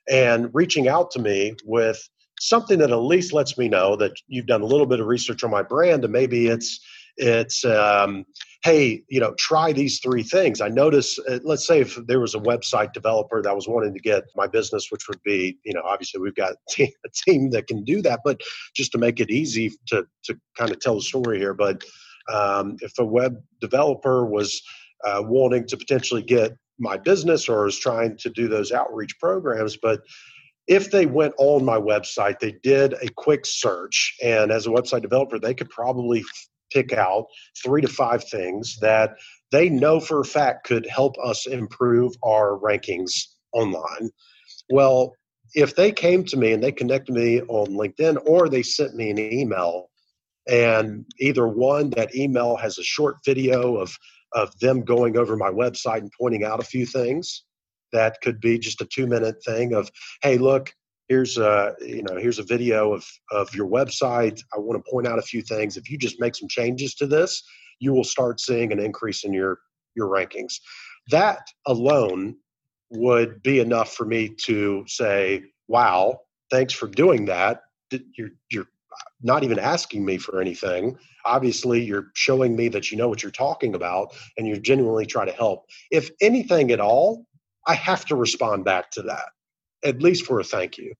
[0.09, 2.09] and reaching out to me with
[2.41, 5.43] something that at least lets me know that you've done a little bit of research
[5.45, 6.81] on my brand and maybe it's
[7.17, 8.25] it's um,
[8.63, 10.61] hey you know try these three things.
[10.61, 14.01] I notice uh, let's say if there was a website developer that was wanting to
[14.01, 17.85] get my business which would be you know obviously we've got a team that can
[17.85, 18.41] do that but
[18.75, 21.83] just to make it easy to to kind of tell the story here but
[22.33, 24.61] um, if a web developer was
[25.05, 29.77] uh, wanting to potentially get my business or is trying to do those outreach programs
[29.77, 30.03] but
[30.67, 35.03] if they went on my website, they did a quick search, and as a website
[35.03, 36.25] developer, they could probably
[36.73, 37.27] pick out
[37.63, 39.17] three to five things that
[39.53, 43.13] they know for a fact could help us improve our rankings
[43.53, 44.11] online.
[44.69, 45.13] Well,
[45.55, 49.11] if they came to me and they connected me on LinkedIn or they sent me
[49.11, 49.89] an email,
[50.49, 53.97] and either one, that email has a short video of,
[54.33, 57.45] of them going over my website and pointing out a few things.
[57.93, 59.91] That could be just a two minute thing of,
[60.23, 60.75] hey, look,
[61.09, 64.43] here's a you know here's a video of of your website.
[64.55, 65.77] I want to point out a few things.
[65.77, 67.43] If you just make some changes to this
[67.79, 69.59] you will start seeing an increase in your
[69.95, 70.61] your rankings.
[71.11, 72.37] That alone
[72.91, 76.21] would be enough for me to say wow
[76.51, 77.63] thanks for doing that.
[77.91, 78.69] You're you're
[79.23, 80.97] not even asking me for anything.
[81.25, 85.27] Obviously you're showing me that you know what you're talking about and you're genuinely trying
[85.27, 85.67] to help.
[85.91, 87.27] If anything at all
[87.67, 89.27] i have to respond back to that
[89.85, 90.95] at least for a thank you.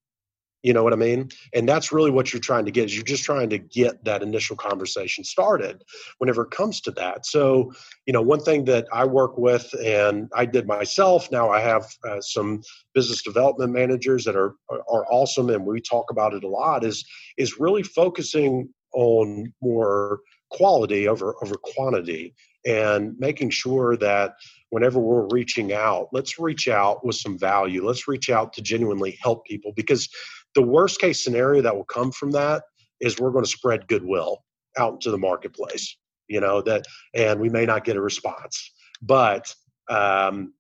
[0.63, 1.29] You know what I mean?
[1.55, 4.23] And that's really what you're trying to get is you're just trying to get that
[4.23, 5.85] initial conversation started
[6.19, 7.25] whenever it comes to that.
[7.25, 7.73] So,
[8.05, 11.87] you know, one thing that I work with and I did myself, now I have
[12.09, 12.63] uh, some
[12.95, 17.05] business development managers that are are awesome and we talk about it a lot is
[17.37, 22.35] is really focusing on more quality over over quantity
[22.67, 24.35] and making sure that
[24.71, 27.87] whenever we're reaching out, let's reach out with some value.
[27.87, 30.09] Let's reach out to genuinely help people because
[30.55, 32.65] the worst case scenario that will come from that
[33.01, 34.43] is we're going to spread goodwill
[34.77, 35.97] out into the marketplace,
[36.29, 38.73] you know, that, and we may not get a response.
[39.01, 39.55] But
[39.89, 40.53] um,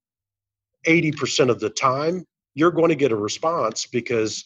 [0.86, 4.44] 80% of the time, you're going to get a response because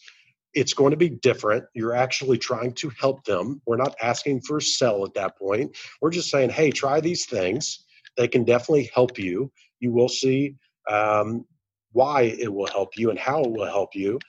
[0.53, 1.65] it's going to be different.
[1.73, 3.61] You're actually trying to help them.
[3.65, 5.77] We're not asking for a sell at that point.
[6.01, 7.85] We're just saying, hey, try these things.
[8.17, 9.51] They can definitely help you.
[9.79, 10.55] You will see
[10.89, 11.45] um,
[11.93, 14.19] why it will help you and how it will help you.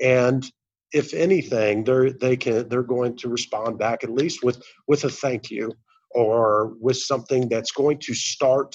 [0.00, 0.50] And
[0.92, 5.10] if anything, they're they can they're going to respond back at least with with a
[5.10, 5.72] thank you
[6.10, 8.74] or with something that's going to start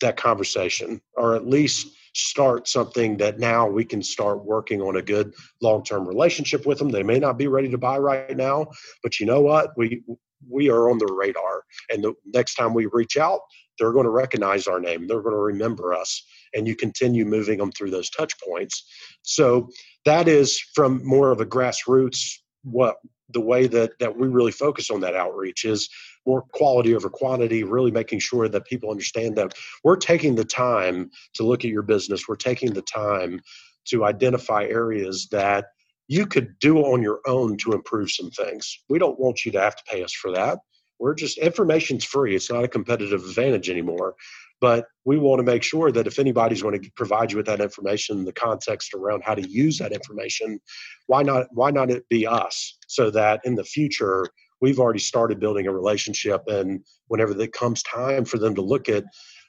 [0.00, 5.02] that conversation or at least start something that now we can start working on a
[5.02, 6.90] good long-term relationship with them.
[6.90, 8.66] They may not be ready to buy right now
[9.02, 9.76] but you know what?
[9.76, 10.02] We
[10.48, 11.64] we are on the radar.
[11.90, 13.40] And the next time we reach out
[13.78, 15.06] they're going to recognize our name.
[15.06, 18.84] They're going to remember us and you continue moving them through those touch points.
[19.22, 19.68] So
[20.04, 22.38] that is from more of a grassroots
[22.70, 22.96] what
[23.30, 25.88] the way that that we really focus on that outreach is
[26.26, 29.54] more quality over quantity, really making sure that people understand that
[29.84, 32.28] we're taking the time to look at your business.
[32.28, 33.40] We're taking the time
[33.86, 35.66] to identify areas that
[36.08, 38.78] you could do on your own to improve some things.
[38.88, 40.58] We don't want you to have to pay us for that.
[40.98, 42.34] We're just information's free.
[42.34, 44.16] It's not a competitive advantage anymore.
[44.60, 47.60] But we want to make sure that if anybody's going to provide you with that
[47.60, 50.60] information, the context around how to use that information,
[51.06, 52.76] why not why not it be us?
[52.88, 54.26] So that in the future
[54.60, 58.88] we've already started building a relationship and whenever it comes time for them to look
[58.88, 59.04] at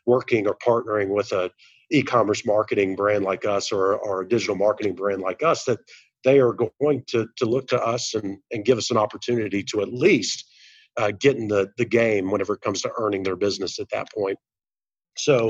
[0.06, 1.50] working or partnering with a
[1.92, 5.80] e-commerce marketing brand like us or, or a digital marketing brand like us that
[6.24, 9.82] they are going to, to look to us and, and give us an opportunity to
[9.82, 10.46] at least
[10.98, 14.08] uh, get in the, the game whenever it comes to earning their business at that
[14.14, 14.38] point
[15.20, 15.50] so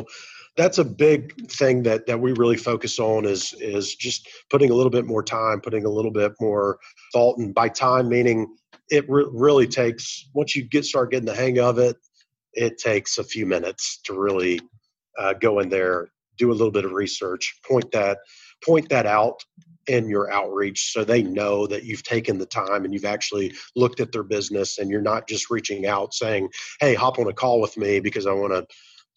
[0.57, 4.73] that's a big thing that that we really focus on is is just putting a
[4.73, 6.77] little bit more time putting a little bit more
[7.13, 8.47] thought and by time meaning
[8.89, 11.95] it re- really takes once you get start getting the hang of it
[12.53, 14.59] it takes a few minutes to really
[15.17, 18.17] uh, go in there do a little bit of research point that
[18.65, 19.43] point that out
[19.87, 23.99] in your outreach so they know that you've taken the time and you've actually looked
[23.99, 26.49] at their business and you're not just reaching out saying
[26.79, 28.65] hey hop on a call with me because i want to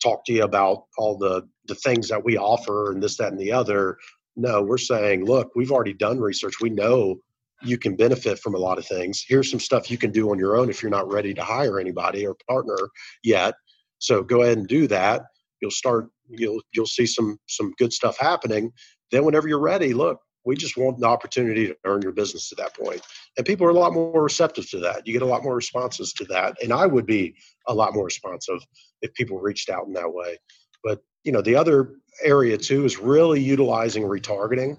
[0.02, 3.40] talk to you about all the the things that we offer and this that and
[3.40, 3.96] the other
[4.36, 7.18] no we're saying look we've already done research we know
[7.64, 9.24] you can benefit from a lot of things.
[9.26, 11.78] Here's some stuff you can do on your own if you're not ready to hire
[11.78, 12.76] anybody or partner
[13.22, 13.54] yet.
[13.98, 15.22] So go ahead and do that.
[15.60, 18.72] You'll start you'll you'll see some some good stuff happening.
[19.10, 22.58] Then whenever you're ready, look, we just want the opportunity to earn your business at
[22.58, 23.00] that point.
[23.36, 25.06] And people are a lot more receptive to that.
[25.06, 26.56] You get a lot more responses to that.
[26.62, 27.36] And I would be
[27.68, 28.58] a lot more responsive
[29.02, 30.38] if people reached out in that way.
[30.82, 34.76] But you know, the other area too is really utilizing retargeting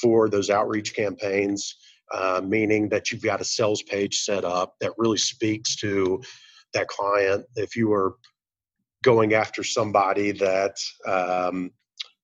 [0.00, 1.76] for those outreach campaigns
[2.12, 6.22] uh, meaning that you've got a sales page set up that really speaks to
[6.72, 7.44] that client.
[7.56, 8.16] If you were
[9.02, 11.70] going after somebody that um,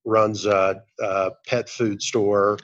[0.04, 2.58] runs a, a, pet food store,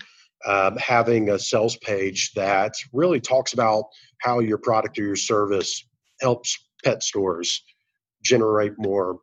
[0.46, 3.84] um, having a sales page that really talks about
[4.18, 5.84] how your product or your service
[6.20, 7.62] helps pet stores
[8.26, 9.18] generate more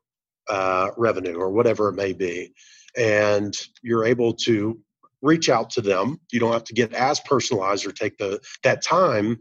[0.49, 2.53] uh, revenue or whatever it may be.
[2.97, 4.79] And you're able to
[5.21, 6.19] reach out to them.
[6.31, 9.39] You don't have to get as personalized or take the that time,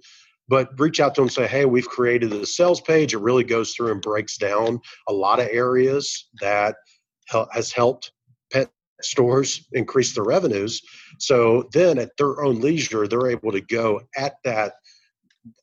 [0.48, 3.14] but reach out to them and say, "Hey, we've created a sales page.
[3.14, 6.76] It really goes through and breaks down a lot of areas that
[7.52, 8.12] has helped
[8.52, 8.70] pet
[9.02, 10.80] stores increase their revenues."
[11.18, 14.74] So then, at their own leisure, they're able to go at that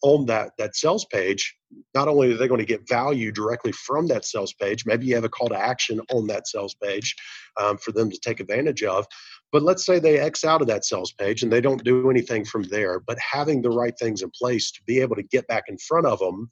[0.01, 1.55] on that that sales page
[1.95, 5.15] not only are they going to get value directly from that sales page maybe you
[5.15, 7.15] have a call to action on that sales page
[7.61, 9.05] um, for them to take advantage of
[9.51, 12.45] but let's say they X out of that sales page and they don't do anything
[12.45, 15.63] from there, but having the right things in place to be able to get back
[15.67, 16.49] in front of them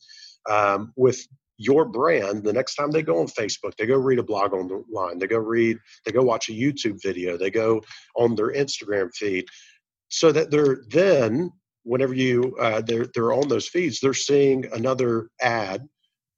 [0.49, 1.19] um, with
[1.59, 5.19] your brand the next time they go on Facebook, they go read a blog online,
[5.19, 7.81] they go read, they go watch a YouTube video, they go
[8.15, 9.45] on their Instagram feed,
[10.09, 11.51] so that they're then
[11.87, 15.87] whenever you uh, they're they're on those feeds, they're seeing another ad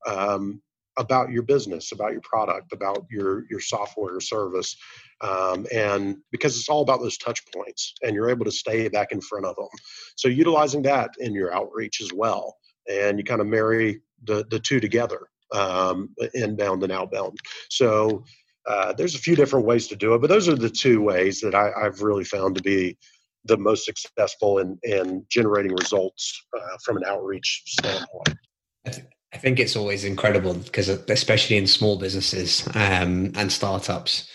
[0.07, 0.61] um,
[0.97, 4.75] about your business, about your product, about your your software or service,
[5.21, 9.11] um, and because it's all about those touch points, and you're able to stay back
[9.11, 9.69] in front of them.
[10.15, 12.55] So utilizing that in your outreach as well,
[12.89, 17.37] and you kind of marry the the two together, um, inbound and outbound.
[17.69, 18.23] So
[18.67, 21.41] uh, there's a few different ways to do it, but those are the two ways
[21.41, 22.97] that I, have really found to be
[23.45, 28.35] the most successful in, in generating results uh, from an outreach standpoint.
[29.33, 34.27] I think it's always incredible because, especially in small businesses um, and startups,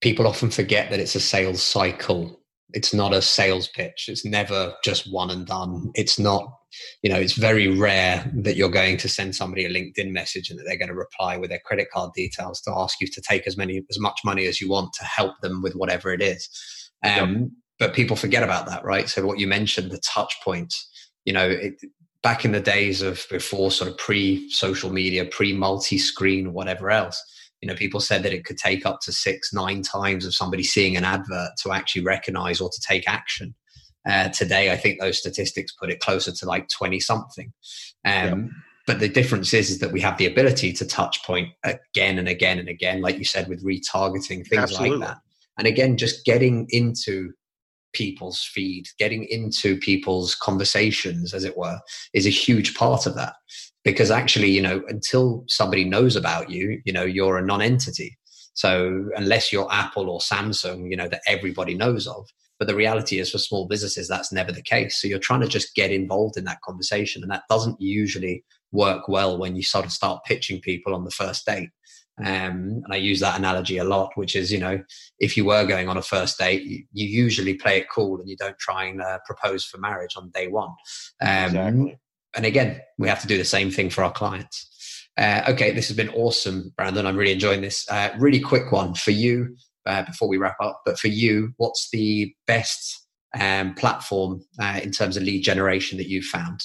[0.00, 2.40] people often forget that it's a sales cycle.
[2.72, 4.06] It's not a sales pitch.
[4.08, 5.92] It's never just one and done.
[5.94, 6.52] It's not,
[7.02, 10.58] you know, it's very rare that you're going to send somebody a LinkedIn message and
[10.58, 13.46] that they're going to reply with their credit card details to ask you to take
[13.46, 16.48] as many as much money as you want to help them with whatever it is.
[17.04, 17.48] Um, yep.
[17.78, 19.08] But people forget about that, right?
[19.08, 20.88] So what you mentioned, the touch points,
[21.24, 21.74] you know, it,
[22.22, 26.90] back in the days of before sort of pre social media, pre multi screen, whatever
[26.90, 27.22] else,
[27.60, 30.62] you know, people said that it could take up to six, nine times of somebody
[30.62, 33.54] seeing an advert to actually recognize or to take action.
[34.06, 37.52] Uh, today, I think those statistics put it closer to like 20 something.
[38.04, 38.50] Um, yep.
[38.86, 42.28] But the difference is, is that we have the ability to touch point again and
[42.28, 44.98] again and again, like you said, with retargeting, things Absolutely.
[44.98, 45.18] like that.
[45.58, 47.32] And again, just getting into
[47.94, 51.78] people's feed, getting into people's conversations, as it were,
[52.12, 53.34] is a huge part of that.
[53.84, 58.18] Because actually, you know, until somebody knows about you, you know, you're a non entity.
[58.54, 62.28] So unless you're Apple or Samsung, you know, that everybody knows of.
[62.58, 65.00] But the reality is for small businesses, that's never the case.
[65.00, 67.22] So you're trying to just get involved in that conversation.
[67.22, 71.10] And that doesn't usually work well when you sort of start pitching people on the
[71.10, 71.70] first date.
[72.18, 74.80] Um, and I use that analogy a lot, which is, you know,
[75.18, 78.28] if you were going on a first date, you, you usually play it cool and
[78.28, 80.70] you don't try and uh, propose for marriage on day one.
[81.20, 81.98] Um, exactly.
[82.36, 84.70] And again, we have to do the same thing for our clients.
[85.16, 87.06] Uh, okay, this has been awesome, Brandon.
[87.06, 87.86] I'm really enjoying this.
[87.88, 89.56] Uh, really quick one for you
[89.86, 90.82] uh, before we wrap up.
[90.84, 93.06] But for you, what's the best
[93.38, 96.60] um, platform uh, in terms of lead generation that you've found?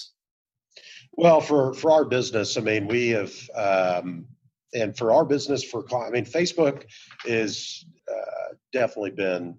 [1.14, 4.26] Well, for for our business, I mean, we have um,
[4.74, 6.86] and for our business for I mean Facebook
[7.26, 9.58] is uh, definitely been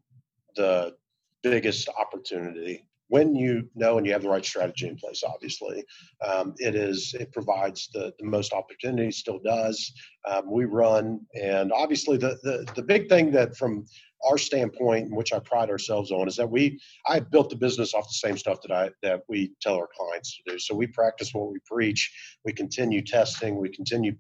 [0.57, 0.95] the
[1.43, 5.85] biggest opportunity when you know and you have the right strategy in place obviously
[6.27, 9.93] um, it is it provides the, the most opportunity still does.
[10.29, 13.87] Um, we run and obviously the, the the big thing that from
[14.31, 17.95] our standpoint in which i pride ourselves on is that we i built the business
[17.95, 20.59] off the same stuff that i that we tell our clients to do.
[20.59, 22.13] So we practice what we preach.
[22.45, 23.59] We continue testing.
[23.59, 24.15] We continue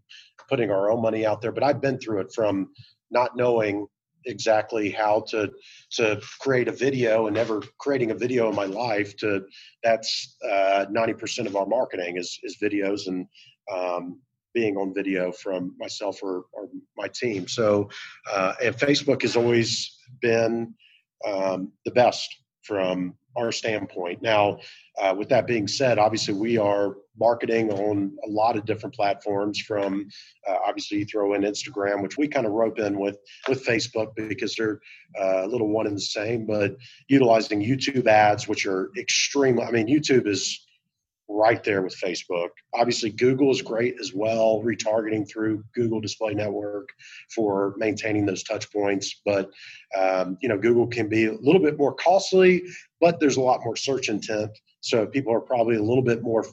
[0.48, 1.52] putting our own money out there.
[1.52, 2.70] But I've been through it from
[3.10, 3.86] not knowing
[4.26, 5.50] exactly how to
[5.92, 9.44] to create a video and never creating a video in my life to
[9.82, 13.26] that's uh, 90% of our marketing is is videos and
[13.72, 14.20] um,
[14.52, 17.46] being on video from myself or, or my team.
[17.46, 17.88] So
[18.32, 20.74] uh, and facebook has always been
[21.26, 22.28] um, the best
[22.62, 24.22] from our standpoint.
[24.22, 24.58] Now,
[25.00, 29.60] uh, with that being said, obviously we are marketing on a lot of different platforms.
[29.60, 30.08] From
[30.48, 33.18] uh, obviously you throw in Instagram, which we kind of rope in with
[33.48, 34.80] with Facebook because they're
[35.20, 36.46] uh, a little one and the same.
[36.46, 36.76] But
[37.08, 40.66] utilizing YouTube ads, which are extremely, I mean, YouTube is
[41.30, 42.48] right there with Facebook.
[42.74, 46.88] Obviously, Google is great as well, retargeting through Google Display Network
[47.34, 49.20] for maintaining those touch points.
[49.24, 49.50] But
[49.96, 52.62] um, you know, Google can be a little bit more costly,
[53.00, 56.44] but there's a lot more search intent, so people are probably a little bit more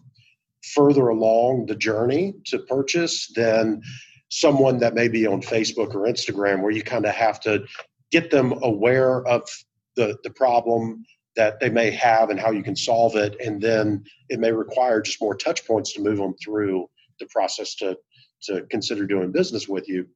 [0.74, 3.82] further along the journey to purchase than
[4.30, 7.66] someone that may be on Facebook or Instagram, where you kind of have to
[8.12, 9.48] get them aware of
[9.96, 11.06] the the problem
[11.38, 13.38] that they may have and how you can solve it.
[13.40, 16.90] And then it may require just more touch points to move them through
[17.20, 17.96] the process to,
[18.44, 20.08] to consider doing business with you.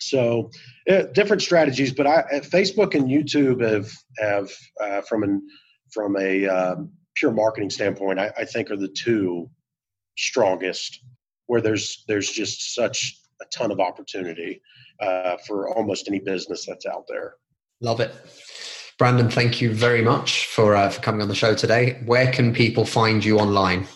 [0.00, 0.50] So
[0.90, 5.42] uh, different strategies, but I, Facebook and YouTube have, have uh, from an,
[5.92, 9.50] from a um, pure marketing standpoint, I, I think are the two
[10.16, 11.00] strongest
[11.46, 14.60] where there's, there's just such a ton of opportunity
[15.00, 17.34] uh, for almost any business that's out there.
[17.80, 18.12] Love it.
[18.98, 22.02] Brandon, thank you very much for uh, for coming on the show today.
[22.04, 23.86] Where can people find you online?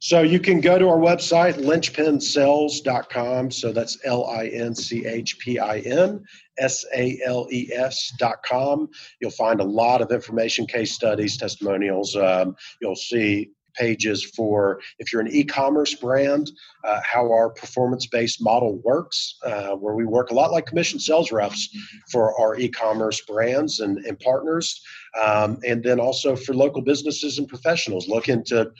[0.00, 3.50] So you can go to our website, linchpinsales.com.
[3.50, 6.24] So that's L I N C H P I N
[6.58, 8.88] S A L E S.com.
[9.20, 12.16] You'll find a lot of information, case studies, testimonials.
[12.16, 16.50] Um, you'll see pages for if you're an e-commerce brand,
[16.84, 21.32] uh, how our performance-based model works, uh, where we work a lot like commission sales
[21.32, 21.68] reps
[22.10, 24.82] for our e-commerce brands and, and partners,
[25.22, 28.70] um, and then also for local businesses and professionals looking to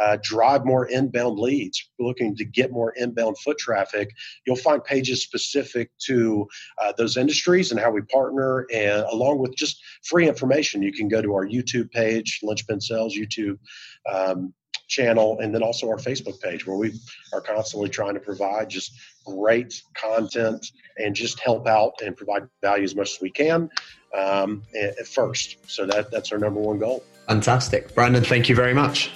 [0.00, 4.10] uh, drive more inbound leads, looking to get more inbound foot traffic.
[4.46, 6.46] You'll find pages specific to
[6.80, 11.08] uh, those industries and how we partner, and along with just free information, you can
[11.08, 13.58] go to our YouTube page, Linchpin Sales YouTube.
[14.06, 14.54] Um,
[14.90, 16.92] channel and then also our Facebook page where we
[17.32, 18.92] are constantly trying to provide just
[19.24, 20.66] great content
[20.98, 23.70] and just help out and provide value as much as we can
[24.16, 25.56] um, at first.
[25.66, 27.02] So that that's our number one goal.
[27.28, 28.24] Fantastic, Brandon.
[28.24, 29.10] Thank you very much.